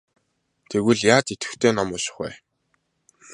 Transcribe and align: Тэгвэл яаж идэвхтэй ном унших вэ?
Тэгвэл 0.69 0.99
яаж 1.15 1.27
идэвхтэй 1.33 1.71
ном 1.75 1.89
унших 1.95 2.15
вэ? 2.21 2.29